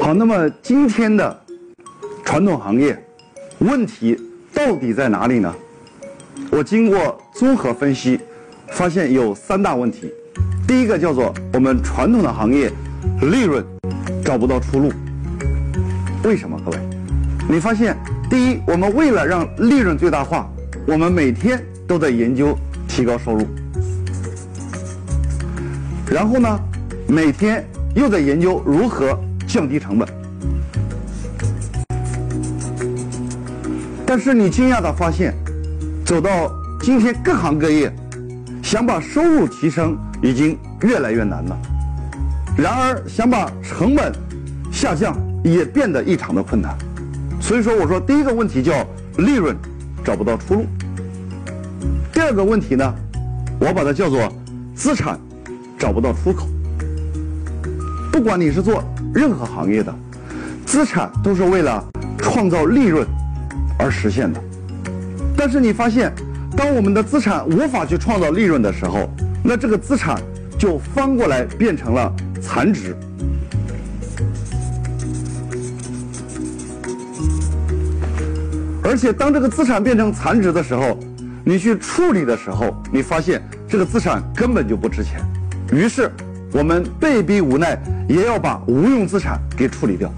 [0.00, 1.38] 好，那么今天的
[2.24, 2.98] 传统行业
[3.58, 4.18] 问题
[4.54, 5.54] 到底在哪里呢？
[6.50, 8.18] 我经过综合分析，
[8.68, 10.10] 发现有三大问题。
[10.66, 12.72] 第一个叫做我们传统的行业
[13.22, 13.64] 利润
[14.24, 14.92] 找不到出路。
[16.24, 16.58] 为什么？
[16.64, 16.78] 各位，
[17.48, 17.96] 你发现，
[18.30, 20.50] 第一，我们为了让利润最大化，
[20.86, 22.56] 我们每天都在研究
[22.86, 23.46] 提高收入，
[26.10, 26.60] 然后呢，
[27.06, 27.62] 每天
[27.94, 30.06] 又在研究如何降低成本。
[34.06, 35.34] 但是你惊讶的发现，
[36.04, 37.92] 走到今天各行各业，
[38.62, 41.58] 想把收入提升已经越来越难了。
[42.56, 44.12] 然而，想把成本
[44.70, 46.76] 下降也变得异常的困难。
[47.40, 48.86] 所以说，我说第一个问题叫
[49.18, 49.56] 利润
[50.04, 50.66] 找不到出路。
[52.12, 52.94] 第二个问题呢，
[53.60, 54.32] 我把它叫做
[54.74, 55.18] 资产
[55.78, 56.48] 找不到出口。
[58.10, 58.82] 不管你是做
[59.18, 59.92] 任何行业的，
[60.64, 61.84] 资产都是为了
[62.18, 63.04] 创造利润
[63.76, 64.40] 而实现的。
[65.36, 66.14] 但是你发现，
[66.56, 69.10] 当我们的资产无法去创造利润的时候，
[69.42, 70.22] 那这个资产
[70.56, 72.96] 就翻过来变成了残值。
[78.84, 80.96] 而且当这个资产变成残值的时候，
[81.44, 85.20] 你去处理的时候，你发现这个资产根本就不值钱。
[85.72, 86.08] 于是
[86.52, 87.78] 我们被逼无奈，
[88.08, 90.10] 也要把无用资产给处理掉。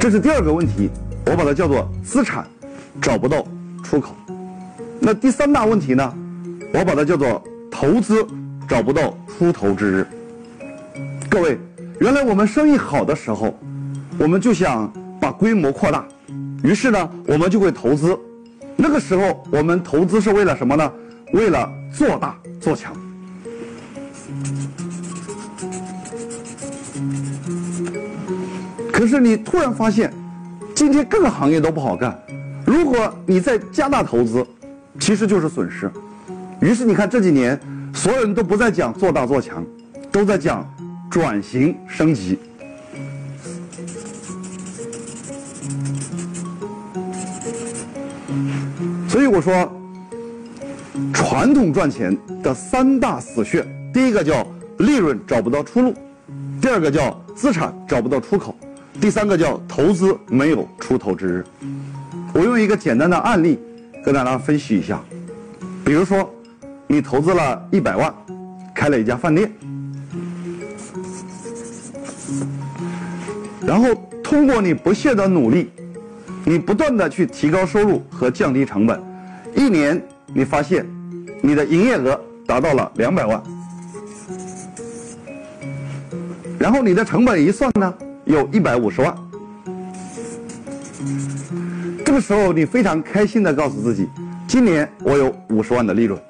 [0.00, 0.90] 这是第二个问题，
[1.26, 2.46] 我把它叫做资产
[3.00, 3.46] 找不到
[3.82, 4.14] 出口。
[5.00, 6.14] 那第三大问题呢，
[6.72, 8.26] 我把它叫做投资
[8.66, 10.06] 找不到出头之日。
[11.28, 11.58] 各位，
[12.00, 13.54] 原来我们生意好的时候，
[14.18, 16.06] 我们就想把规模扩大，
[16.62, 18.18] 于是呢，我们就会投资。
[18.76, 20.90] 那个时候，我们投资是为了什么呢？
[21.34, 22.94] 为了做大做强。
[28.92, 30.14] 可是你突然发现，
[30.76, 32.16] 今天各个行业都不好干。
[32.64, 34.46] 如果你再加大投资，
[35.00, 35.90] 其实就是损失。
[36.60, 37.58] 于是你看这几年，
[37.92, 39.64] 所有人都不再讲做大做强，
[40.12, 40.64] 都在讲
[41.10, 42.38] 转型升级。
[49.08, 49.70] 所以我说，
[51.34, 54.46] 传统赚钱的三大死穴，第一个叫
[54.78, 55.92] 利润找不到出路，
[56.62, 58.54] 第二个叫资产找不到出口，
[59.00, 61.44] 第三个叫投资没有出头之日。
[62.32, 63.58] 我用一个简单的案例
[64.04, 65.02] 跟大家分析一下，
[65.84, 66.32] 比如说，
[66.86, 68.14] 你投资了一百万，
[68.72, 69.52] 开了一家饭店，
[73.66, 73.88] 然后
[74.22, 75.68] 通过你不懈的努力。
[76.44, 79.02] 你不断的去提高收入和降低成本，
[79.56, 80.00] 一年
[80.32, 80.86] 你发现
[81.42, 83.42] 你的营业额达到了两百万，
[86.58, 87.92] 然后你的成本一算呢，
[88.24, 89.14] 有一百五十万。
[92.04, 94.08] 这个时候你非常开心的告诉自己，
[94.46, 96.20] 今年我有五十万的利润。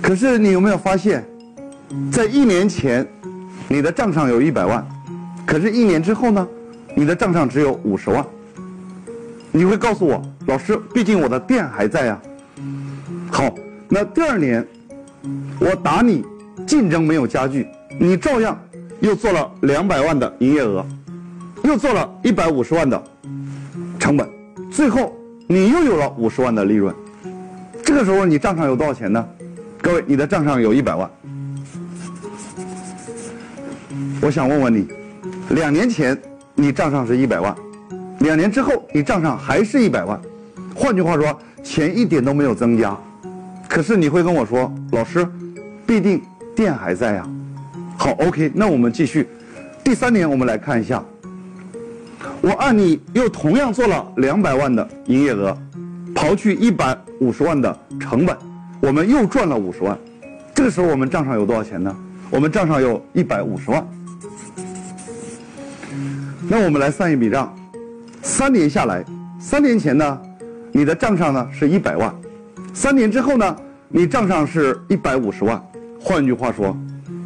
[0.00, 1.24] 可是你有没有发现，
[2.10, 3.06] 在一年前
[3.68, 4.86] 你的账上有一百万，
[5.44, 6.46] 可是一年之后呢？
[6.94, 8.24] 你的账上只有五十万，
[9.50, 12.20] 你会告诉我，老师，毕竟我的店还在呀。
[13.30, 13.54] 好，
[13.88, 14.66] 那第二年，
[15.58, 16.24] 我打你，
[16.66, 17.66] 竞争没有加剧，
[17.98, 18.58] 你照样
[19.00, 20.84] 又做了两百万的营业额，
[21.64, 23.02] 又做了一百五十万的
[23.98, 24.28] 成本，
[24.70, 25.16] 最后
[25.46, 26.94] 你又有了五十万的利润。
[27.84, 29.26] 这个时候你账上有多少钱呢？
[29.80, 31.10] 各位，你的账上有一百万。
[34.20, 34.86] 我想问问你，
[35.50, 36.16] 两年前。
[36.60, 37.54] 你账上是一百万，
[38.20, 40.20] 两年之后你账上还是一百万，
[40.74, 42.96] 换句话说，钱一点都没有增加。
[43.68, 45.26] 可是你会跟我说，老师，
[45.86, 46.20] 必定
[46.56, 47.28] 店还在呀。
[47.96, 49.28] 好，OK，那我们继续。
[49.84, 51.02] 第三年我们来看一下，
[52.40, 55.56] 我按你又同样做了两百万的营业额，
[56.14, 58.36] 刨去一百五十万的成本，
[58.80, 59.96] 我们又赚了五十万。
[60.54, 61.94] 这个时候我们账上有多少钱呢？
[62.30, 63.86] 我们账上有一百五十万。
[66.48, 67.54] 那我们来算一笔账，
[68.28, 69.02] 三年下来，
[69.40, 70.20] 三年前呢，
[70.70, 72.14] 你的账上呢是一百万，
[72.74, 73.56] 三年之后呢，
[73.88, 75.60] 你账上是一百五十万。
[75.98, 76.76] 换句话说，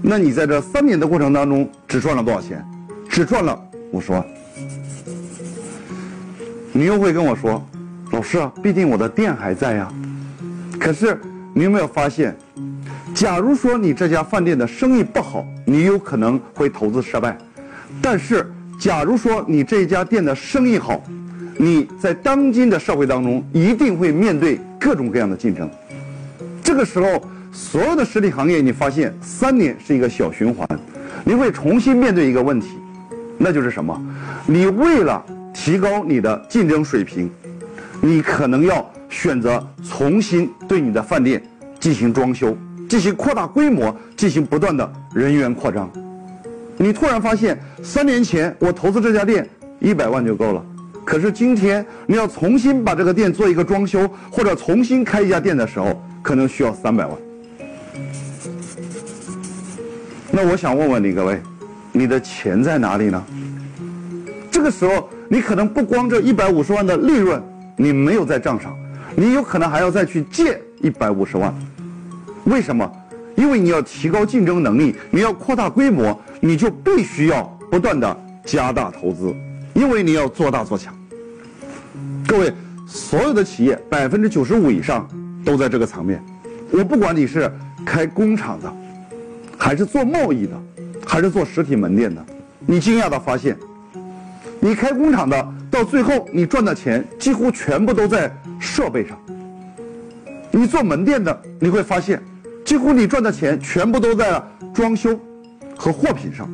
[0.00, 2.64] 那你在这三年的过程当中只赚了多少钱？
[3.08, 3.60] 只赚了
[3.90, 4.24] 五十万。
[6.72, 7.62] 你又会跟我说，
[8.12, 9.92] 老师啊，毕竟我的店还在呀。
[10.78, 11.20] 可是
[11.52, 12.34] 你有没有发现，
[13.12, 17.36] 假如说你这家饭店的生意不好，你有可能会投资失败，
[18.00, 18.48] 但是。
[18.78, 21.02] 假如说你这家店的生意好，
[21.56, 25.70] 你在当今的社会当中一定会面对各种各样的竞争。
[26.62, 27.22] 这个时候，
[27.52, 30.68] 所有的实体行业，你发现三年是一个小循环，
[31.24, 32.68] 你会重新面对一个问题，
[33.38, 33.98] 那就是什么？
[34.46, 35.24] 你为了
[35.54, 37.30] 提高你的竞争水平，
[38.00, 41.42] 你可能要选择重新对你的饭店
[41.78, 42.56] 进行装修，
[42.88, 45.88] 进行扩大规模，进行不断的人员扩张。
[46.76, 49.48] 你突然发现，三年前我投资这家店
[49.78, 50.64] 一百万就够了。
[51.04, 57.16] 可是今天你要重新把这个店做一个装修，或者重新开一家店的时候，可能需要三百万。
[60.30, 61.40] 那我想问问你各位，
[61.92, 63.22] 你的钱在哪里呢？
[64.50, 67.42] 这个时候你可能不光这一百五十万的利润
[67.76, 68.74] 你没有在账上，
[69.14, 71.54] 你有可能还要再去借一百五十万。
[72.44, 72.90] 为什么？
[73.36, 79.34] 因为你要提高竞争能力，你要扩大规模，你就必须要不断的加大投资。
[79.74, 80.94] 因为你要做大做强，
[82.28, 82.52] 各位，
[82.86, 85.08] 所有的企业百分之九十五以上
[85.44, 86.24] 都在这个层面。
[86.70, 87.50] 我不管你是
[87.84, 88.72] 开工厂的，
[89.58, 90.52] 还是做贸易的，
[91.04, 92.24] 还是做实体门店的，
[92.64, 93.58] 你惊讶的发现，
[94.60, 99.16] 你开工厂的到最后你赚的钱几乎全部都在设备上；
[100.52, 102.22] 你做门店的，你会发现，
[102.64, 105.18] 几乎你赚的钱全部都在装修
[105.76, 106.48] 和货品上。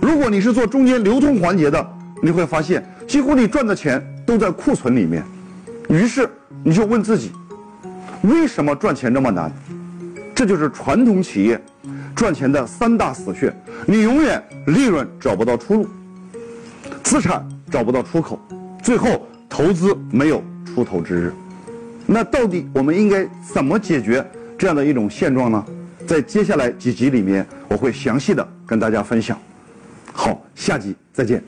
[0.00, 1.86] 如果你是做中间流通环节的，
[2.22, 5.22] 你会发现，几乎你赚的钱都在库存里面，
[5.88, 6.28] 于是
[6.64, 7.30] 你就问自己，
[8.22, 9.52] 为什么赚钱这么难？
[10.34, 11.60] 这就是传统企业
[12.16, 13.54] 赚钱的三大死穴：
[13.86, 15.88] 你永远利润找不到出路，
[17.02, 18.40] 资产找不到出口，
[18.82, 21.32] 最后投资没有出头之日。
[22.06, 24.24] 那到底我们应该怎么解决
[24.60, 25.64] 这样的一种现状呢？
[26.06, 29.40] 在接下来几集里面，我会详细的跟大家分享。
[30.12, 31.42] 好，下集再见。